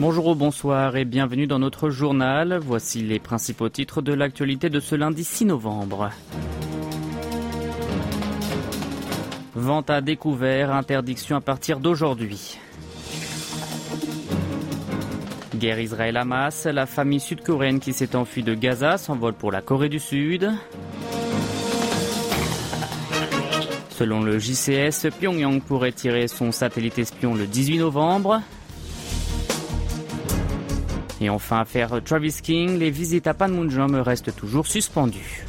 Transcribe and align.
Bonjour 0.00 0.28
ou 0.28 0.34
bonsoir 0.36 0.94
et 0.94 1.04
bienvenue 1.04 1.48
dans 1.48 1.58
notre 1.58 1.90
journal. 1.90 2.60
Voici 2.62 3.02
les 3.02 3.18
principaux 3.18 3.68
titres 3.68 4.00
de 4.00 4.12
l'actualité 4.12 4.70
de 4.70 4.78
ce 4.78 4.94
lundi 4.94 5.24
6 5.24 5.46
novembre. 5.46 6.10
Vente 9.56 9.90
à 9.90 10.00
découvert, 10.00 10.72
interdiction 10.72 11.34
à 11.34 11.40
partir 11.40 11.80
d'aujourd'hui. 11.80 12.58
Guerre 15.56 15.80
Israël-Hamas, 15.80 16.66
la 16.66 16.86
famille 16.86 17.18
sud-coréenne 17.18 17.80
qui 17.80 17.92
s'est 17.92 18.14
enfuie 18.14 18.44
de 18.44 18.54
Gaza 18.54 18.98
s'envole 18.98 19.34
pour 19.34 19.50
la 19.50 19.62
Corée 19.62 19.88
du 19.88 19.98
Sud. 19.98 20.48
Selon 23.90 24.22
le 24.22 24.38
JCS, 24.38 25.10
Pyongyang 25.18 25.60
pourrait 25.60 25.90
tirer 25.90 26.28
son 26.28 26.52
satellite 26.52 27.00
espion 27.00 27.34
le 27.34 27.48
18 27.48 27.78
novembre. 27.78 28.40
Et 31.20 31.30
enfin, 31.30 31.60
affaire 31.60 32.00
Travis 32.04 32.36
King, 32.42 32.78
les 32.78 32.90
visites 32.90 33.26
à 33.26 33.34
Panmunjom 33.34 33.96
restent 33.96 34.34
toujours 34.36 34.66
suspendues. 34.66 35.44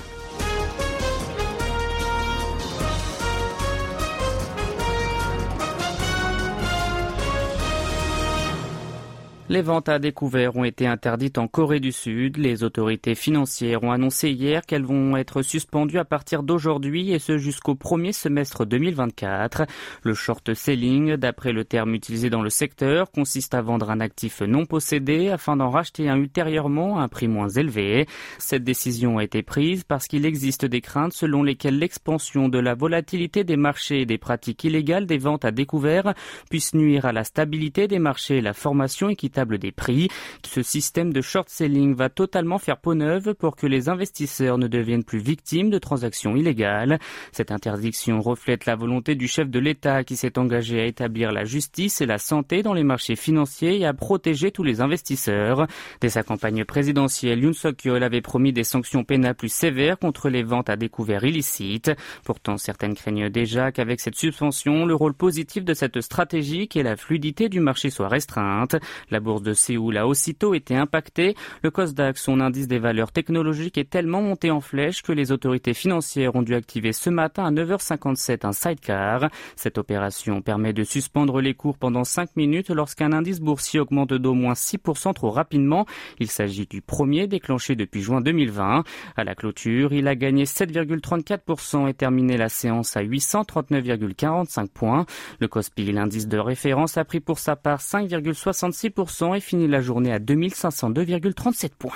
Les 9.51 9.63
ventes 9.63 9.89
à 9.89 9.97
découvert 9.97 10.55
ont 10.57 10.63
été 10.63 10.85
interdites 10.85 11.39
en 11.39 11.47
Corée 11.47 11.79
du 11.79 11.91
Sud. 11.91 12.37
Les 12.37 12.63
autorités 12.63 13.15
financières 13.15 13.83
ont 13.83 13.91
annoncé 13.91 14.29
hier 14.29 14.63
qu'elles 14.63 14.85
vont 14.85 15.17
être 15.17 15.41
suspendues 15.41 15.97
à 15.97 16.05
partir 16.05 16.43
d'aujourd'hui 16.43 17.13
et 17.13 17.17
ce 17.17 17.39
jusqu'au 17.39 17.73
premier 17.73 18.13
semestre 18.13 18.63
2024. 18.63 19.63
Le 20.03 20.13
short 20.13 20.53
selling, 20.53 21.15
d'après 21.15 21.51
le 21.51 21.65
terme 21.65 21.95
utilisé 21.95 22.29
dans 22.29 22.43
le 22.43 22.51
secteur, 22.51 23.09
consiste 23.09 23.55
à 23.55 23.63
vendre 23.63 23.89
un 23.89 24.01
actif 24.01 24.41
non 24.41 24.67
possédé 24.67 25.29
afin 25.29 25.57
d'en 25.57 25.71
racheter 25.71 26.09
un 26.09 26.17
ultérieurement 26.17 26.99
à 26.99 27.01
un 27.01 27.07
prix 27.07 27.27
moins 27.27 27.49
élevé. 27.49 28.05
Cette 28.37 28.63
décision 28.63 29.17
a 29.17 29.23
été 29.23 29.41
prise 29.41 29.83
parce 29.83 30.05
qu'il 30.05 30.27
existe 30.27 30.65
des 30.65 30.81
craintes 30.81 31.13
selon 31.13 31.41
lesquelles 31.41 31.79
l'expansion 31.79 32.49
de 32.49 32.59
la 32.59 32.75
volatilité 32.75 33.43
des 33.43 33.57
marchés 33.57 34.01
et 34.01 34.05
des 34.05 34.19
pratiques 34.19 34.63
illégales 34.63 35.07
des 35.07 35.17
ventes 35.17 35.43
à 35.43 35.49
découvert 35.49 36.13
puisse 36.51 36.75
nuire 36.75 37.07
à 37.07 37.13
la 37.13 37.23
stabilité 37.23 37.87
des 37.87 37.97
marchés 37.97 38.37
et 38.37 38.41
la 38.41 38.53
formation 38.53 39.09
équitable 39.09 39.38
des 39.45 39.71
prix. 39.71 40.09
Ce 40.45 40.61
système 40.61 41.13
de 41.13 41.21
short 41.21 41.49
selling 41.49 41.95
va 41.95 42.09
totalement 42.09 42.57
faire 42.57 42.77
peau 42.77 42.93
neuve 42.93 43.33
pour 43.33 43.55
que 43.55 43.67
les 43.67 43.89
investisseurs 43.89 44.57
ne 44.57 44.67
deviennent 44.67 45.03
plus 45.03 45.19
victimes 45.19 45.69
de 45.69 45.77
transactions 45.77 46.35
illégales. 46.35 46.99
Cette 47.31 47.51
interdiction 47.51 48.21
reflète 48.21 48.65
la 48.65 48.75
volonté 48.75 49.15
du 49.15 49.27
chef 49.27 49.49
de 49.49 49.59
l'État 49.59 50.03
qui 50.03 50.15
s'est 50.15 50.37
engagé 50.37 50.81
à 50.81 50.85
établir 50.85 51.31
la 51.31 51.45
justice 51.45 52.01
et 52.01 52.05
la 52.05 52.17
santé 52.17 52.63
dans 52.63 52.73
les 52.73 52.83
marchés 52.83 53.15
financiers 53.15 53.79
et 53.79 53.85
à 53.85 53.93
protéger 53.93 54.51
tous 54.51 54.63
les 54.63 54.81
investisseurs. 54.81 55.67
Dès 56.01 56.09
sa 56.09 56.23
campagne 56.23 56.65
présidentielle, 56.65 57.43
Yoon 57.43 57.53
Suk-yeol 57.53 58.03
avait 58.03 58.21
promis 58.21 58.53
des 58.53 58.63
sanctions 58.63 59.03
pénales 59.03 59.35
plus 59.35 59.51
sévères 59.51 59.97
contre 59.97 60.29
les 60.29 60.43
ventes 60.43 60.69
à 60.69 60.75
découvert 60.75 61.23
illicites. 61.23 61.91
Pourtant, 62.23 62.57
certaines 62.57 62.95
craignent 62.95 63.29
déjà 63.29 63.71
qu'avec 63.71 63.99
cette 63.99 64.15
suspension, 64.15 64.85
le 64.85 64.95
rôle 64.95 65.13
positif 65.13 65.63
de 65.63 65.73
cette 65.73 66.01
stratégie 66.01 66.67
et 66.75 66.83
la 66.83 66.95
fluidité 66.95 67.49
du 67.49 67.59
marché 67.59 67.89
soit 67.89 68.07
restreinte. 68.07 68.75
La 69.09 69.19
bourse 69.29 69.43
de 69.43 69.53
Séoul 69.53 69.95
a 69.97 70.07
aussitôt 70.07 70.55
été 70.55 70.75
impactée. 70.75 71.35
Le 71.61 71.69
Kosdaq, 71.69 72.17
son 72.17 72.39
indice 72.39 72.67
des 72.67 72.79
valeurs 72.79 73.11
technologiques, 73.11 73.77
est 73.77 73.87
tellement 73.87 74.23
monté 74.23 74.49
en 74.49 74.59
flèche 74.59 75.03
que 75.03 75.11
les 75.11 75.31
autorités 75.31 75.75
financières 75.75 76.35
ont 76.35 76.41
dû 76.41 76.55
activer 76.55 76.93
ce 76.93 77.11
matin 77.11 77.45
à 77.45 77.51
9h57 77.51 78.43
un 78.47 78.53
sidecar. 78.53 79.29
Cette 79.55 79.77
opération 79.77 80.41
permet 80.41 80.73
de 80.73 80.83
suspendre 80.83 81.41
les 81.41 81.53
cours 81.53 81.77
pendant 81.77 82.03
5 82.03 82.37
minutes 82.37 82.71
lorsqu'un 82.71 83.11
indice 83.13 83.39
boursier 83.39 83.79
augmente 83.79 84.13
d'au 84.13 84.33
moins 84.33 84.53
6% 84.53 85.13
trop 85.13 85.29
rapidement. 85.29 85.85
Il 86.19 86.31
s'agit 86.31 86.65
du 86.65 86.81
premier 86.81 87.27
déclenché 87.27 87.75
depuis 87.75 88.01
juin 88.01 88.21
2020. 88.21 88.83
À 89.15 89.23
la 89.23 89.35
clôture, 89.35 89.93
il 89.93 90.07
a 90.07 90.15
gagné 90.15 90.45
7,34% 90.45 91.87
et 91.87 91.93
terminé 91.93 92.35
la 92.35 92.49
séance 92.49 92.97
à 92.97 93.03
839,45 93.03 94.69
points. 94.69 95.05
Le 95.39 95.47
Kospi, 95.47 95.91
l'indice 95.91 96.27
de 96.27 96.39
référence, 96.39 96.97
a 96.97 97.05
pris 97.05 97.19
pour 97.19 97.37
sa 97.37 97.55
part 97.55 97.79
5,66% 97.79 99.18
et 99.35 99.39
finit 99.39 99.67
la 99.67 99.81
journée 99.81 100.13
à 100.13 100.19
2502,37 100.19 101.69
points. 101.77 101.91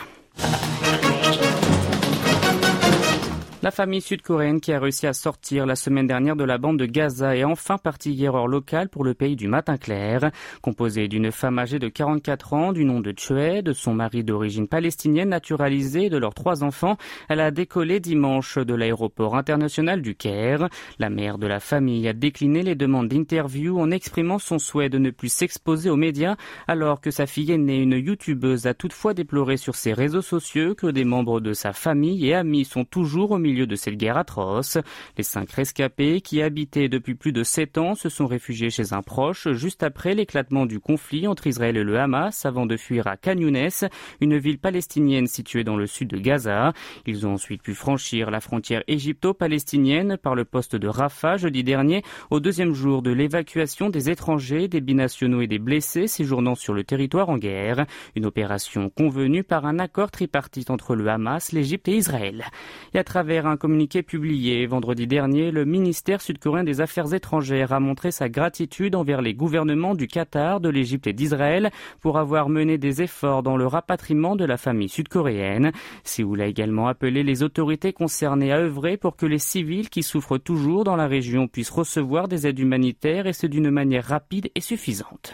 La 3.63 3.72
famille 3.72 4.01
sud-coréenne 4.01 4.59
qui 4.59 4.74
a 4.74 4.79
réussi 4.81 5.07
à 5.07 5.13
sortir 5.13 5.66
la 5.66 5.78
semaine 5.78 6.06
dernière 6.06 6.35
de 6.35 6.44
la 6.44 6.57
bande 6.57 6.78
de 6.78 6.85
Gaza 6.85 7.38
est 7.38 7.46
enfin 7.46 7.78
partie 7.78 8.12
hier 8.12 8.35
heure 8.35 8.50
locale 8.50 8.90
pour 8.90 9.06
le 9.06 9.13
pays 9.13 9.38
du 9.38 9.47
matin 9.47 9.78
clair. 9.78 10.31
Composée 10.62 11.07
d'une 11.07 11.31
femme 11.31 11.57
âgée 11.57 11.79
de 11.79 11.88
44 11.88 12.51
ans 12.51 12.74
du 12.74 12.84
nom 12.84 13.00
de 13.00 13.13
Chue, 13.18 13.63
de 13.63 13.72
son 13.72 13.94
mari 13.94 14.25
d'origine 14.25 14.68
palestinienne 14.68 15.29
naturalisé 15.29 16.07
et 16.07 16.09
de 16.09 16.18
leurs 16.18 16.34
trois 16.34 16.66
enfants, 16.66 16.97
elle 17.29 17.40
a 17.40 17.51
décollé 17.51 18.01
dimanche 18.01 18.57
de 18.57 18.74
l'aéroport 18.74 19.38
international 19.38 20.01
du 20.01 20.13
Caire. 20.13 20.68
La 21.00 21.09
mère 21.09 21.38
de 21.38 21.47
la 21.47 21.62
famille 21.62 22.06
a 22.09 22.13
décliné 22.13 22.63
les 22.63 22.75
demandes 22.75 23.07
d'interview 23.07 23.80
en 23.80 23.91
exprimant 23.91 24.40
son 24.40 24.59
souhait 24.59 24.90
de 24.90 24.97
ne 24.97 25.09
plus 25.09 25.31
s'exposer 25.31 25.90
aux 25.90 25.95
médias 25.95 26.35
alors 26.68 27.00
que 27.00 27.12
sa 27.12 27.28
fille 27.28 27.53
aînée, 27.53 27.81
une 27.81 27.94
youtubeuse, 27.94 28.68
a 28.68 28.74
toutefois 28.74 29.13
déploré 29.13 29.56
sur 29.56 29.75
ses 29.75 29.94
réseaux 29.94 30.22
sociaux 30.22 30.75
que 30.75 30.88
des 30.88 31.06
membres 31.06 31.40
de 31.40 31.53
sa 31.53 31.72
famille 31.72 32.28
et 32.28 32.34
amis 32.34 32.66
sont 32.66 32.84
toujours 32.84 33.31
au 33.31 33.38
milieu 33.38 33.53
milieu 33.53 33.68
de 33.68 33.75
cette 33.75 33.97
guerre 33.97 34.18
atroce. 34.18 34.80
Les 35.16 35.24
cinq 35.24 35.52
rescapés 35.52 36.22
qui 36.22 36.41
habitaient 36.41 36.90
depuis 36.90 37.14
plus 37.14 37.31
de 37.31 37.44
sept 37.44 37.78
ans 37.78 37.94
se 37.94 38.09
sont 38.09 38.25
réfugiés 38.25 38.72
chez 38.72 38.94
un 38.94 39.03
proche 39.03 39.52
juste 39.52 39.84
après 39.84 40.16
l'éclatement 40.16 40.66
du 40.66 40.80
conflit 40.80 41.28
entre 41.28 41.46
Israël 41.46 41.78
et 41.78 41.84
le 41.84 42.00
Hamas 42.00 42.46
avant 42.46 42.66
de 42.66 42.78
fuir 42.78 43.06
à 43.08 43.16
Khan 43.16 43.38
une 44.22 44.38
ville 44.38 44.58
palestinienne 44.58 45.28
située 45.28 45.63
dans 45.63 45.75
le 45.75 45.86
sud 45.86 46.09
de 46.09 46.18
Gaza. 46.18 46.74
Ils 47.06 47.28
ont 47.28 47.34
ensuite 47.34 47.62
pu 47.62 47.75
franchir 47.75 48.31
la 48.31 48.40
frontière 48.40 48.84
égypto-palestinienne 48.88 50.18
par 50.18 50.34
le 50.34 50.46
poste 50.46 50.75
de 50.75 50.88
Rafah 50.88 51.38
jeudi 51.38 51.63
dernier 51.63 52.03
au 52.31 52.40
deuxième 52.40 52.74
jour 52.74 53.02
de 53.03 53.12
l'évacuation 53.12 53.90
des 53.90 54.09
étrangers, 54.09 54.68
des 54.68 54.81
binationaux 54.81 55.42
et 55.42 55.47
des 55.47 55.59
blessés 55.59 56.08
séjournant 56.08 56.56
sur 56.56 56.74
le 56.74 56.84
territoire 56.84 57.30
en 57.30 57.38
guerre. 57.38 57.86
Une 58.16 58.25
opération 58.25 58.90
convenue 58.90 59.44
par 59.44 59.66
un 59.66 59.78
accord 59.78 60.09
tripartite 60.09 60.72
entre 60.72 60.96
le 60.96 61.08
Hamas, 61.08 61.52
l'Égypte 61.52 61.88
et 61.88 61.97
Israël. 61.97 62.46
Et 62.94 63.00
à 63.00 63.03
travers 63.03 63.43
un 63.48 63.58
communiqué 63.58 64.04
publié 64.04 64.66
vendredi 64.66 65.08
dernier, 65.08 65.52
le 65.52 65.66
ministère 65.66 66.22
sud-coréen 66.22 66.64
des 66.64 66.81
Affaires 66.81 67.14
étrangères 67.14 67.74
a 67.74 67.80
montré 67.80 68.12
sa 68.12 68.30
gratitude 68.30 68.96
envers 68.96 69.22
les 69.22 69.34
gouvernements 69.34 69.96
du 69.96 70.08
Qatar, 70.08 70.59
de 70.59 70.70
l'Égypte 70.70 71.08
et 71.08 71.14
d'Israël 71.14 71.72
pour 72.02 72.18
avoir 72.18 72.50
mené 72.50 72.78
des 72.78 73.02
efforts 73.02 73.44
dans 73.44 73.58
le 73.58 73.68
rapatriement 73.68 74.36
de 74.36 74.46
la 74.46 74.58
famille 74.58 74.90
sud-coréenne. 74.90 75.72
Séoul 76.04 76.42
a 76.42 76.48
également 76.48 76.88
appelé 76.88 77.24
les 77.24 77.44
autorités 77.44 77.94
concernées 77.94 78.52
à 78.52 78.58
œuvrer 78.58 78.98
pour 78.98 79.16
que 79.16 79.26
les 79.26 79.40
civils 79.40 79.90
qui 79.90 80.04
souffrent 80.04 80.38
toujours 80.38 80.84
dans 80.84 80.96
la 80.96 81.08
région 81.08 81.48
puissent 81.48 81.70
recevoir 81.70 82.28
des 82.28 82.48
aides 82.48 82.60
humanitaires 82.60 83.28
et 83.28 83.34
ce 83.34 83.48
d'une 83.48 83.70
manière 83.70 84.06
rapide 84.06 84.50
et 84.56 84.62
suffisante. 84.62 85.34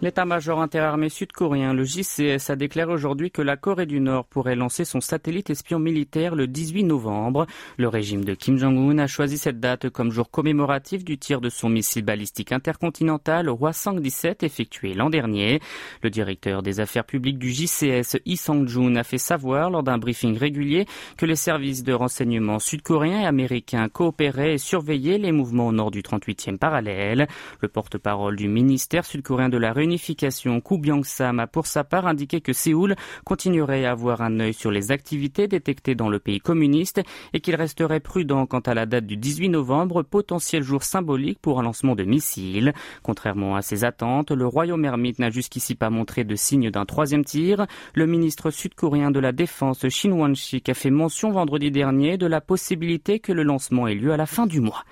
L'état-major 0.00 0.60
interarmé 0.60 1.08
sud-coréen, 1.08 1.74
le 1.74 1.82
JCS, 1.82 2.50
a 2.50 2.54
déclaré 2.54 2.92
aujourd'hui 2.92 3.32
que 3.32 3.42
la 3.42 3.56
Corée 3.56 3.84
du 3.84 3.98
Nord 3.98 4.26
pourrait 4.26 4.54
lancer 4.54 4.84
son 4.84 5.00
satellite 5.00 5.50
espion 5.50 5.80
militaire 5.80 6.36
le 6.36 6.46
18 6.46 6.84
novembre. 6.84 7.46
Le 7.78 7.88
régime 7.88 8.24
de 8.24 8.34
Kim 8.34 8.58
Jong-un 8.58 8.98
a 8.98 9.08
choisi 9.08 9.38
cette 9.38 9.58
date 9.58 9.90
comme 9.90 10.12
jour 10.12 10.30
commémoratif 10.30 11.04
du 11.04 11.18
tir 11.18 11.40
de 11.40 11.48
son 11.48 11.68
missile 11.68 12.04
balistique 12.04 12.52
intercontinental 12.52 13.48
Hwasong-17 13.48 14.44
effectué 14.44 14.94
l'an 14.94 15.10
dernier. 15.10 15.58
Le 16.04 16.10
directeur 16.10 16.62
des 16.62 16.78
affaires 16.78 17.04
publiques 17.04 17.40
du 17.40 17.50
JCS, 17.50 18.18
Lee 18.24 18.36
Sang-jun, 18.36 18.94
a 18.94 19.02
fait 19.02 19.18
savoir 19.18 19.68
lors 19.68 19.82
d'un 19.82 19.98
briefing 19.98 20.38
régulier 20.38 20.86
que 21.16 21.26
les 21.26 21.34
services 21.34 21.82
de 21.82 21.92
renseignement 21.92 22.60
sud-coréens 22.60 23.22
et 23.22 23.26
américains 23.26 23.88
coopéraient 23.88 24.54
et 24.54 24.58
surveillaient 24.58 25.18
les 25.18 25.32
mouvements 25.32 25.66
au 25.66 25.72
nord 25.72 25.90
du 25.90 26.02
38e 26.02 26.56
parallèle. 26.56 27.26
Le 27.60 27.66
porte-parole 27.66 28.36
du 28.36 28.46
ministère 28.46 29.04
sud-coréen 29.04 29.48
de 29.48 29.58
la 29.58 29.72
Réunion 29.72 29.87
réunification, 29.88 30.60
Ku 30.60 30.76
Byung-sam 30.76 31.40
a 31.40 31.46
pour 31.46 31.66
sa 31.66 31.82
part 31.82 32.06
indiqué 32.06 32.42
que 32.42 32.52
Séoul 32.52 32.94
continuerait 33.24 33.86
à 33.86 33.92
avoir 33.92 34.20
un 34.20 34.38
œil 34.38 34.52
sur 34.52 34.70
les 34.70 34.92
activités 34.92 35.48
détectées 35.48 35.94
dans 35.94 36.10
le 36.10 36.18
pays 36.18 36.40
communiste 36.40 37.00
et 37.32 37.40
qu'il 37.40 37.54
resterait 37.54 38.00
prudent 38.00 38.44
quant 38.44 38.60
à 38.60 38.74
la 38.74 38.84
date 38.84 39.06
du 39.06 39.16
18 39.16 39.48
novembre, 39.48 40.02
potentiel 40.02 40.62
jour 40.62 40.82
symbolique 40.82 41.38
pour 41.40 41.58
un 41.58 41.62
lancement 41.62 41.94
de 41.94 42.04
missiles. 42.04 42.74
Contrairement 43.02 43.56
à 43.56 43.62
ses 43.62 43.84
attentes, 43.84 44.30
le 44.30 44.46
royaume 44.46 44.84
ermite 44.84 45.18
n'a 45.18 45.30
jusqu'ici 45.30 45.74
pas 45.74 45.88
montré 45.88 46.24
de 46.24 46.36
signe 46.36 46.70
d'un 46.70 46.84
troisième 46.84 47.24
tir. 47.24 47.66
Le 47.94 48.06
ministre 48.06 48.50
sud-coréen 48.50 49.10
de 49.10 49.20
la 49.20 49.32
Défense, 49.32 49.88
Shin 49.88 50.12
Won-sik, 50.12 50.68
a 50.68 50.74
fait 50.74 50.90
mention 50.90 51.30
vendredi 51.30 51.70
dernier 51.70 52.18
de 52.18 52.26
la 52.26 52.42
possibilité 52.42 53.20
que 53.20 53.32
le 53.32 53.42
lancement 53.42 53.88
ait 53.88 53.94
lieu 53.94 54.12
à 54.12 54.18
la 54.18 54.26
fin 54.26 54.46
du 54.46 54.60
mois. 54.60 54.84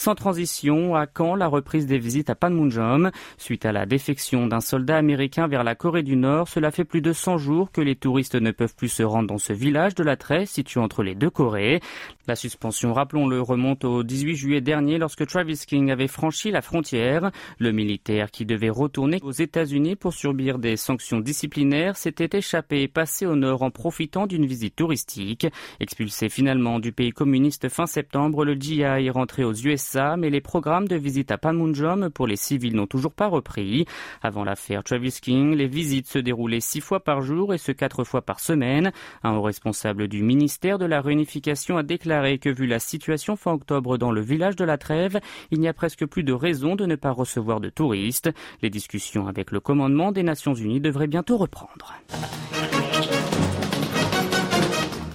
Sans 0.00 0.14
transition, 0.14 0.96
à 0.96 1.06
quand 1.06 1.34
la 1.34 1.46
reprise 1.46 1.86
des 1.86 1.98
visites 1.98 2.30
à 2.30 2.34
Panmunjom 2.34 3.10
Suite 3.36 3.66
à 3.66 3.72
la 3.72 3.84
défection 3.84 4.46
d'un 4.46 4.62
soldat 4.62 4.96
américain 4.96 5.46
vers 5.46 5.62
la 5.62 5.74
Corée 5.74 6.02
du 6.02 6.16
Nord, 6.16 6.48
cela 6.48 6.70
fait 6.70 6.86
plus 6.86 7.02
de 7.02 7.12
100 7.12 7.36
jours 7.36 7.70
que 7.70 7.82
les 7.82 7.96
touristes 7.96 8.34
ne 8.34 8.50
peuvent 8.50 8.74
plus 8.74 8.88
se 8.88 9.02
rendre 9.02 9.28
dans 9.28 9.36
ce 9.36 9.52
village 9.52 9.94
de 9.94 10.02
la 10.02 10.16
Tresse 10.16 10.52
situé 10.52 10.80
entre 10.80 11.02
les 11.02 11.14
deux 11.14 11.28
Corées. 11.28 11.80
La 12.26 12.34
suspension, 12.34 12.94
rappelons-le, 12.94 13.42
remonte 13.42 13.84
au 13.84 14.02
18 14.02 14.36
juillet 14.36 14.60
dernier 14.62 14.96
lorsque 14.96 15.26
Travis 15.26 15.60
King 15.66 15.90
avait 15.90 16.08
franchi 16.08 16.50
la 16.50 16.62
frontière. 16.62 17.30
Le 17.58 17.70
militaire 17.70 18.30
qui 18.30 18.46
devait 18.46 18.70
retourner 18.70 19.18
aux 19.22 19.32
États-Unis 19.32 19.96
pour 19.96 20.14
subir 20.14 20.58
des 20.58 20.78
sanctions 20.78 21.20
disciplinaires 21.20 21.98
s'était 21.98 22.38
échappé 22.38 22.80
et 22.80 22.88
passé 22.88 23.26
au 23.26 23.36
nord 23.36 23.62
en 23.62 23.70
profitant 23.70 24.26
d'une 24.26 24.46
visite 24.46 24.76
touristique. 24.76 25.46
Expulsé 25.78 26.30
finalement 26.30 26.78
du 26.78 26.92
pays 26.92 27.10
communiste 27.10 27.68
fin 27.68 27.86
septembre, 27.86 28.46
le 28.46 28.54
GI 28.54 28.80
est 28.80 29.10
rentré 29.10 29.44
aux 29.44 29.52
USA, 29.52 29.89
mais 30.16 30.30
les 30.30 30.40
programmes 30.40 30.88
de 30.88 30.96
visite 30.96 31.30
à 31.30 31.38
Panmunjom 31.38 32.10
pour 32.10 32.26
les 32.26 32.36
civils 32.36 32.74
n'ont 32.74 32.86
toujours 32.86 33.12
pas 33.12 33.26
repris. 33.26 33.86
Avant 34.22 34.44
l'affaire 34.44 34.84
Travis 34.84 35.18
King, 35.20 35.54
les 35.54 35.66
visites 35.66 36.08
se 36.08 36.18
déroulaient 36.18 36.60
six 36.60 36.80
fois 36.80 37.00
par 37.00 37.22
jour 37.22 37.54
et 37.54 37.58
ce 37.58 37.72
quatre 37.72 38.04
fois 38.04 38.22
par 38.22 38.40
semaine. 38.40 38.92
Un 39.22 39.32
haut 39.32 39.42
responsable 39.42 40.08
du 40.08 40.22
ministère 40.22 40.78
de 40.78 40.84
la 40.84 41.00
Réunification 41.00 41.76
a 41.76 41.82
déclaré 41.82 42.38
que 42.38 42.50
vu 42.50 42.66
la 42.66 42.78
situation 42.78 43.36
fin 43.36 43.52
octobre 43.52 43.98
dans 43.98 44.12
le 44.12 44.20
village 44.20 44.56
de 44.56 44.64
la 44.64 44.78
Trêve, 44.78 45.20
il 45.50 45.60
n'y 45.60 45.68
a 45.68 45.74
presque 45.74 46.06
plus 46.06 46.22
de 46.22 46.32
raison 46.32 46.76
de 46.76 46.86
ne 46.86 46.96
pas 46.96 47.10
recevoir 47.10 47.60
de 47.60 47.70
touristes. 47.70 48.30
Les 48.62 48.70
discussions 48.70 49.26
avec 49.26 49.50
le 49.50 49.60
commandement 49.60 50.12
des 50.12 50.22
Nations 50.22 50.54
Unies 50.54 50.80
devraient 50.80 51.06
bientôt 51.06 51.36
reprendre. 51.36 51.94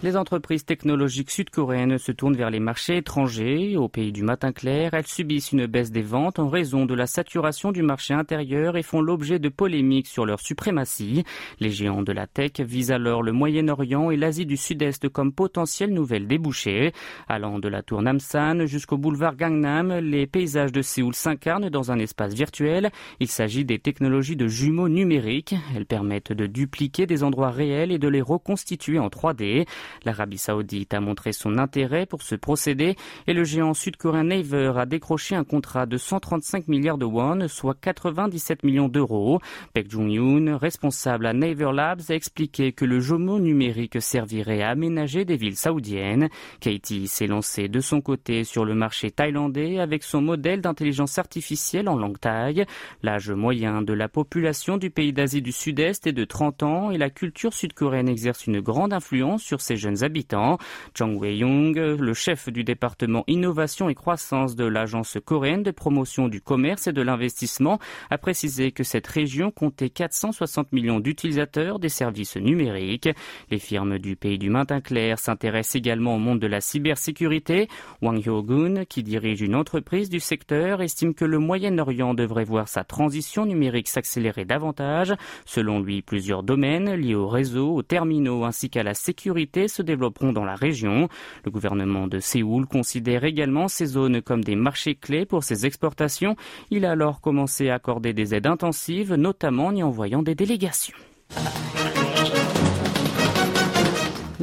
Les 0.06 0.18
entreprises 0.18 0.66
technologiques 0.66 1.32
sud-coréennes 1.32 1.98
se 1.98 2.12
tournent 2.12 2.36
vers 2.36 2.52
les 2.52 2.60
marchés 2.60 2.98
étrangers. 2.98 3.76
Au 3.76 3.88
pays 3.88 4.12
du 4.12 4.22
matin 4.22 4.52
clair, 4.52 4.94
elles 4.94 5.08
subissent 5.08 5.52
une 5.52 5.66
baisse 5.66 5.90
des 5.90 6.04
ventes 6.04 6.38
en 6.38 6.48
raison 6.48 6.86
de 6.86 6.94
la 6.94 7.08
saturation 7.08 7.72
du 7.72 7.82
marché 7.82 8.14
intérieur 8.14 8.78
et 8.78 8.84
font 8.84 9.02
l'objet 9.02 9.40
de 9.40 9.50
polémiques 9.50 10.06
sur 10.06 10.28
leur 10.28 10.42
suprématie. 10.42 11.24
Les 11.60 11.72
géants 11.72 12.04
de 12.04 12.12
la 12.12 12.28
tech 12.28 12.60
visent 12.60 12.92
alors 12.92 13.24
le 13.24 13.32
Moyen-Orient 13.32 14.12
et 14.12 14.16
l'Asie 14.16 14.46
du 14.46 14.58
Sud-Est 14.58 15.10
comme 15.10 15.34
potentielles 15.34 15.92
nouvelles 15.92 16.28
débouchés. 16.28 16.92
Allant 17.28 17.58
de 17.58 17.68
la 17.68 17.82
tour 17.82 18.04
Namsan 18.04 18.68
jusqu'au 18.68 19.00
boulevard 19.00 19.36
Gangnam, 19.36 19.92
les 19.92 20.28
paysages 20.28 20.72
de 20.72 20.84
Séoul 20.84 21.16
s'incarnent 21.16 21.72
dans 21.72 21.92
un 21.92 21.98
espace 21.98 22.36
virtuel. 22.36 22.92
Il 23.20 23.28
s'agit 23.28 23.66
des 23.66 23.80
technologies 23.80 24.36
de 24.36 24.48
jumeaux 24.48 24.88
numériques. 24.88 25.56
Elles 25.76 25.88
permettent 25.88 26.32
de 26.32 26.46
dupliquer 26.46 27.08
des 27.08 27.24
endroits 27.24 27.50
réels 27.50 27.92
et 27.92 27.98
de 27.98 28.08
les 28.08 28.22
reconstituer 28.22 29.00
en 29.00 29.08
3D. 29.08 29.66
L'Arabie 30.04 30.38
saoudite 30.38 30.94
a 30.94 31.00
montré 31.00 31.32
son 31.32 31.58
intérêt 31.58 32.06
pour 32.06 32.22
ce 32.22 32.36
procédé 32.36 32.96
et 33.28 33.34
le 33.34 33.44
géant 33.44 33.74
sud-coréen 33.74 34.26
Naver 34.26 34.74
a 34.78 34.86
décroché 34.86 35.36
un 35.36 35.44
contrat 35.44 35.86
de 35.86 35.98
135 35.98 36.68
milliards 36.68 36.98
de 36.98 37.06
won, 37.06 37.48
soit 37.48 37.80
97 37.80 38.64
millions 38.64 38.90
d'euros. 38.90 39.40
Baek 39.74 39.90
Jung-yoon, 39.90 40.58
responsable 40.58 41.26
à 41.28 41.34
Naver 41.34 41.72
Labs, 41.74 42.02
a 42.10 42.14
expliqué 42.16 42.72
que 42.72 42.86
le 42.86 43.00
jumeau 43.00 43.40
numérique 43.40 44.02
servirait 44.02 44.62
à 44.62 44.70
aménager 44.70 45.26
des 45.26 45.38
villes 45.38 45.56
saoudiennes. 45.56 46.30
Katie 46.60 47.08
s'est 47.08 47.28
lancé 47.28 47.68
de 47.68 47.80
son 47.80 48.02
côté 48.02 48.44
sur 48.44 48.66
le 48.66 48.74
marché 48.74 49.12
thaïlandais 49.12 49.80
avec 49.80 50.04
son 50.04 50.22
modèle 50.22 50.62
d'intelligence 50.62 51.18
artificielle 51.18 51.88
en 51.88 51.98
langue 51.98 52.20
thaï. 52.20 52.66
L'âge 53.04 53.30
moyen 53.30 53.82
de 53.82 53.94
la 53.94 54.10
population 54.10 54.78
du 54.78 54.90
pays 54.90 55.14
d'Asie 55.14 55.42
du 55.42 55.52
Sud-Est 55.52 56.08
est 56.08 56.14
de 56.14 56.26
30 56.26 56.64
ans 56.64 56.92
et 56.92 56.98
la 56.98 57.10
culture 57.10 57.54
sud-coréenne 57.54 58.10
exerce 58.10 58.48
une 58.48 58.60
grande 58.60 58.94
influence 58.94 59.44
sur 59.44 59.62
ces 59.62 59.78
jeunes 59.78 59.85
habitants. 60.04 60.58
Chang 60.98 61.16
Wei-young, 61.16 61.76
le 61.76 62.14
chef 62.14 62.50
du 62.50 62.64
département 62.64 63.24
innovation 63.28 63.90
et 63.90 63.96
croissance 63.96 64.56
de 64.56 64.66
l'agence 64.66 65.18
coréenne 65.24 65.64
de 65.64 65.72
promotion 65.72 66.28
du 66.28 66.42
commerce 66.42 66.88
et 66.88 66.94
de 66.94 67.02
l'investissement, 67.02 67.80
a 68.10 68.18
précisé 68.18 68.72
que 68.72 68.84
cette 68.84 69.08
région 69.08 69.52
comptait 69.52 69.90
460 69.90 70.72
millions 70.72 71.00
d'utilisateurs 71.00 71.80
des 71.80 71.90
services 71.90 72.38
numériques. 72.38 73.10
Les 73.52 73.60
firmes 73.60 74.00
du 74.00 74.16
pays 74.16 74.38
du 74.38 74.50
maintien 74.50 74.82
clair 74.82 75.20
s'intéressent 75.20 75.76
également 75.76 76.16
au 76.16 76.20
monde 76.20 76.40
de 76.40 76.48
la 76.48 76.62
cybersécurité. 76.62 77.68
Wang 78.02 78.20
Hyo-gun, 78.24 78.86
qui 78.86 79.04
dirige 79.04 79.42
une 79.42 79.56
entreprise 79.56 80.10
du 80.10 80.20
secteur, 80.20 80.82
estime 80.82 81.14
que 81.14 81.26
le 81.26 81.40
Moyen-Orient 81.40 82.14
devrait 82.14 82.44
voir 82.44 82.68
sa 82.68 82.84
transition 82.84 83.46
numérique 83.46 83.88
s'accélérer 83.88 84.46
davantage. 84.46 85.14
Selon 85.46 85.80
lui, 85.80 86.02
plusieurs 86.02 86.44
domaines 86.44 86.94
liés 86.94 87.16
au 87.16 87.28
réseau, 87.28 87.76
aux 87.76 87.84
terminaux 87.84 88.44
ainsi 88.44 88.70
qu'à 88.70 88.84
la 88.84 88.94
sécurité 88.94 89.68
se 89.76 89.82
développeront 89.82 90.34
dans 90.34 90.46
la 90.46 90.56
région. 90.56 91.10
Le 91.44 91.52
gouvernement 91.52 92.08
de 92.08 92.20
Séoul 92.20 92.66
considère 92.66 93.24
également 93.24 93.68
ces 93.68 93.86
zones 93.86 94.22
comme 94.22 94.44
des 94.44 94.56
marchés 94.56 94.96
clés 94.96 95.26
pour 95.26 95.44
ses 95.44 95.66
exportations. 95.66 96.36
Il 96.72 96.86
a 96.86 96.92
alors 96.92 97.22
commencé 97.22 97.70
à 97.70 97.76
accorder 97.76 98.14
des 98.14 98.34
aides 98.34 98.48
intensives, 98.48 99.14
notamment 99.14 99.68
en 99.68 99.76
y 99.76 99.84
envoyant 99.84 100.24
des 100.24 100.36
délégations. 100.36 100.96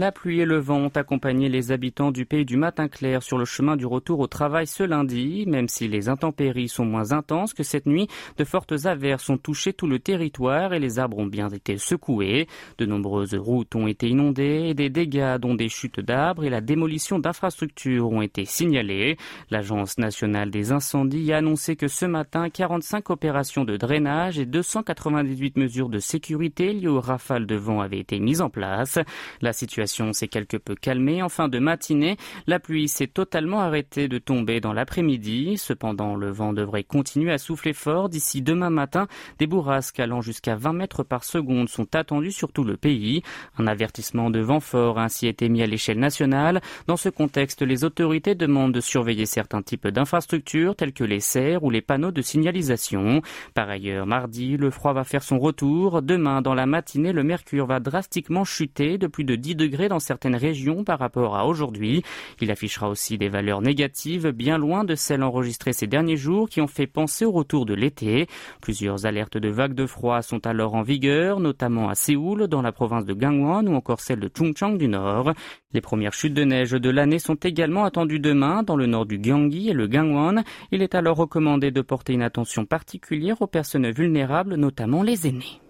La 0.03 0.11
pluie 0.11 0.41
et 0.41 0.45
le 0.45 0.59
vent 0.59 0.79
ont 0.79 0.97
accompagné 0.97 1.49
les 1.49 1.71
habitants 1.71 2.11
du 2.11 2.27
pays 2.27 2.45
du 2.45 2.57
matin 2.57 2.89
clair 2.89 3.23
sur 3.23 3.39
le 3.39 3.45
chemin 3.45 3.77
du 3.77 3.87
retour 3.87 4.19
au 4.19 4.27
travail 4.27 4.67
ce 4.67 4.83
lundi. 4.83 5.45
Même 5.47 5.69
si 5.69 5.87
les 5.87 6.09
intempéries 6.09 6.69
sont 6.69 6.85
moins 6.85 7.13
intenses 7.13 7.55
que 7.55 7.63
cette 7.63 7.87
nuit, 7.87 8.09
de 8.37 8.43
fortes 8.43 8.87
averses 8.87 9.31
ont 9.31 9.39
touché 9.39 9.73
tout 9.73 9.87
le 9.87 10.01
territoire 10.01 10.75
et 10.75 10.81
les 10.81 10.99
arbres 10.99 11.19
ont 11.19 11.27
bien 11.27 11.51
été 11.51 11.79
secoués. 11.79 12.49
De 12.79 12.85
nombreuses 12.85 13.37
routes 13.37 13.77
ont 13.77 13.87
été 13.87 14.09
inondées 14.09 14.65
et 14.71 14.75
des 14.75 14.91
dégâts 14.91 15.39
dont 15.39 15.55
des 15.55 15.69
chutes 15.69 16.01
d'arbres 16.01 16.43
et 16.43 16.51
la 16.51 16.61
démolition 16.61 17.21
d'infrastructures 17.21 18.11
ont 18.11 18.23
été 18.23 18.45
signalés. 18.45 19.17
L'Agence 19.51 19.99
nationale 19.99 20.51
des 20.51 20.73
incendies 20.73 21.33
a 21.33 21.37
annoncé 21.37 21.77
que 21.77 21.87
ce 21.87 22.07
matin, 22.07 22.51
45 22.51 23.09
opérations 23.11 23.65
de 23.65 23.77
drainage 23.77 24.37
et 24.41 24.47
298 24.47 25.57
mesures 25.59 25.91
de 25.91 26.01
sécurité 26.01 26.73
liées 26.73 26.89
aux 26.89 27.01
rafales 27.01 27.47
de 27.47 27.55
vent 27.55 27.81
avaient 27.81 28.01
été 28.01 28.19
mises 28.19 28.41
en 28.41 28.51
place. 28.51 28.99
La 29.41 29.53
situation 29.53 29.92
s'est 30.13 30.29
quelque 30.29 30.57
peu 30.57 30.75
calmée 30.75 31.23
en 31.23 31.29
fin 31.29 31.49
de 31.49 31.59
matinée. 31.59 32.17
La 32.47 32.59
pluie 32.59 32.89
s'est 32.89 33.07
totalement 33.07 33.61
arrêtée 33.61 34.09
de 34.09 34.19
tomber 34.19 34.61
dans 34.61 34.73
l'après-midi. 34.73 35.59
Cependant, 35.59 36.17
le 36.17 36.31
vent 36.31 36.53
devrait 36.53 36.85
continuer 36.85 37.33
à 37.33 37.39
souffler 37.39 37.73
fort 37.73 38.09
d'ici 38.09 38.43
demain 38.43 38.71
matin. 38.71 39.07
Des 39.39 39.47
bourrasques 39.47 40.01
allant 40.01 40.21
jusqu'à 40.21 40.57
20 40.57 40.73
mètres 40.73 41.03
par 41.03 41.25
seconde 41.25 41.69
sont 41.69 41.95
attendues 41.95 42.33
sur 42.33 42.53
tout 42.53 42.65
le 42.65 42.77
pays. 42.77 43.23
Un 43.59 43.67
avertissement 43.67 44.31
de 44.31 44.41
vent 44.41 44.61
fort 44.61 44.99
a 44.99 45.05
ainsi 45.05 45.27
été 45.27 45.49
mis 45.49 45.63
à 45.63 45.67
l'échelle 45.67 45.99
nationale. 45.99 46.61
Dans 46.87 46.97
ce 46.97 47.09
contexte, 47.09 47.63
les 47.63 47.85
autorités 47.85 48.35
demandent 48.35 48.73
de 48.73 48.81
surveiller 48.81 49.27
certains 49.27 49.63
types 49.63 49.89
d'infrastructures 49.89 50.77
telles 50.77 50.93
que 50.93 51.05
les 51.05 51.21
serres 51.21 51.65
ou 51.65 51.71
les 51.71 51.83
panneaux 51.83 52.13
de 52.13 52.23
signalisation. 52.23 53.23
Par 53.55 53.69
ailleurs, 53.69 54.07
mardi, 54.07 54.57
le 54.57 54.71
froid 54.71 54.93
va 54.93 55.05
faire 55.05 55.23
son 55.23 55.39
retour. 55.39 56.03
Demain, 56.03 56.43
dans 56.43 56.55
la 56.55 56.67
matinée, 56.67 57.13
le 57.13 57.23
mercure 57.23 57.67
va 57.67 57.81
drastiquement 57.81 58.45
chuter 58.45 58.99
de 58.99 59.07
plus 59.07 59.25
de 59.25 59.37
10 59.37 59.57
dans 59.89 60.01
certaines 60.01 60.37
régions 60.37 60.85
par 60.85 60.99
rapport 60.99 61.37
à 61.37 61.47
aujourd'hui. 61.47 62.03
Il 62.41 62.51
affichera 62.51 62.89
aussi 62.89 63.19
des 63.19 63.29
valeurs 63.29 63.61
négatives 63.61 64.31
bien 64.31 64.59
loin 64.59 64.85
de 64.85 64.95
celles 64.95 65.23
enregistrées 65.23 65.73
ces 65.73 65.87
derniers 65.87 66.17
jours 66.17 66.49
qui 66.49 66.61
ont 66.61 66.67
fait 66.67 66.87
penser 66.87 67.25
au 67.25 67.33
retour 67.33 67.67
de 67.67 67.75
l'été. 67.75 68.27
Plusieurs 68.61 69.07
alertes 69.07 69.37
de 69.39 69.49
vagues 69.49 69.75
de 69.75 69.87
froid 69.87 70.23
sont 70.23 70.47
alors 70.47 70.75
en 70.75 70.83
vigueur, 70.83 71.41
notamment 71.41 71.89
à 71.89 71.95
Séoul, 71.95 72.49
dans 72.49 72.63
la 72.63 72.73
province 72.73 73.05
de 73.05 73.15
Gangwon 73.15 73.67
ou 73.67 73.75
encore 73.75 74.01
celle 74.01 74.21
de 74.21 74.31
Chungcheong 74.33 74.79
du 74.79 74.89
Nord. 74.89 75.33
Les 75.73 75.81
premières 75.81 76.13
chutes 76.13 76.35
de 76.35 76.45
neige 76.45 76.73
de 76.73 76.91
l'année 76.91 77.19
sont 77.19 77.35
également 77.35 77.85
attendues 77.85 78.21
demain 78.21 78.63
dans 78.63 78.77
le 78.77 78.87
nord 78.87 79.07
du 79.07 79.19
Gyeonggi 79.23 79.71
et 79.71 79.75
le 79.75 79.87
Gangwon. 79.87 80.43
Il 80.71 80.83
est 80.83 80.95
alors 80.95 81.17
recommandé 81.17 81.71
de 81.71 81.81
porter 81.81 82.13
une 82.13 82.23
attention 82.23 82.65
particulière 82.67 83.41
aux 83.41 83.47
personnes 83.47 83.91
vulnérables, 83.91 84.57
notamment 84.57 85.03
les 85.03 85.27
aînés. 85.27 85.61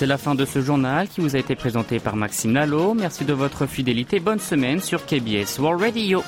C'est 0.00 0.06
la 0.06 0.16
fin 0.16 0.34
de 0.34 0.46
ce 0.46 0.62
journal 0.62 1.08
qui 1.08 1.20
vous 1.20 1.36
a 1.36 1.38
été 1.38 1.54
présenté 1.54 1.98
par 1.98 2.16
Maxime 2.16 2.54
Lalo. 2.54 2.94
Merci 2.94 3.26
de 3.26 3.34
votre 3.34 3.66
fidélité. 3.66 4.18
Bonne 4.18 4.38
semaine 4.38 4.80
sur 4.80 5.04
KBS 5.04 5.58
World 5.58 5.82
Radio. 5.82 6.22